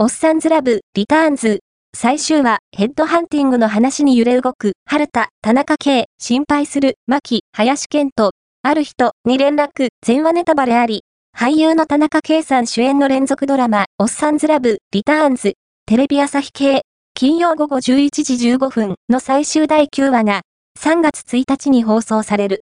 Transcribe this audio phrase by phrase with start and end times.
[0.00, 1.58] おっさんずラブ、リターンズ。
[1.92, 8.30] 最終話、ヘッドハンティングの話に揺れ動く、春田、田中圭、心配する、牧、林健と、
[8.62, 11.02] ある人に連絡、全話ネタバレあり、
[11.36, 16.82] 俳優の田中圭さん主演の連続ドラマ、おっさんずラブ、リターンズ、テレビ朝日系、
[17.14, 20.42] 金曜午後11時15分の最終第9話が、
[20.78, 22.56] 3月1日に放送される。